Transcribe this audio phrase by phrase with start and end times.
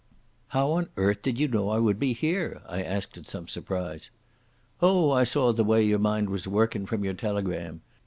[0.47, 4.09] "How on earth did you know I would be here?" I asked in some surprise.
[4.81, 7.81] "Oh, I saw the way your mind was workin' from your telegram.